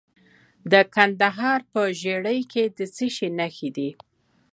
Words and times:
د 0.71 0.73
کندهار 0.95 1.59
په 1.71 1.81
ژیړۍ 2.01 2.39
کې 2.51 2.63
د 2.77 2.79
څه 2.95 3.07
شي 3.15 3.27
نښې 3.37 3.69
دي؟ 3.77 3.89